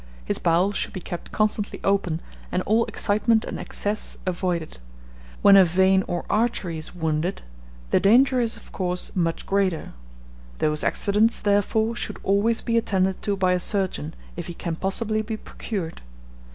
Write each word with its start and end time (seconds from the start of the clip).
His 0.25 0.39
bowels 0.39 0.75
should 0.77 0.93
be 0.93 0.99
kept 0.99 1.31
constantly 1.31 1.79
open, 1.83 2.21
and 2.51 2.63
all 2.63 2.85
excitement 2.87 3.45
and 3.45 3.59
excess 3.59 4.17
avoided. 4.25 4.79
When 5.43 5.55
a 5.55 5.63
vein 5.63 6.03
or 6.07 6.25
artery 6.27 6.79
is 6.79 6.95
wounded, 6.95 7.43
the 7.91 7.99
danger 7.99 8.39
is, 8.39 8.57
of 8.57 8.71
course, 8.71 9.15
much 9.15 9.45
greater. 9.45 9.93
Those 10.57 10.83
accidents, 10.83 11.39
therefore, 11.39 11.95
should 11.95 12.17
always 12.23 12.61
be 12.61 12.79
attended 12.79 13.21
to 13.21 13.37
by 13.37 13.51
a 13.51 13.59
surgeon, 13.59 14.15
if 14.35 14.47
he 14.47 14.55
can 14.55 14.75
possibly 14.75 15.21
be 15.21 15.37
procured. 15.37 16.01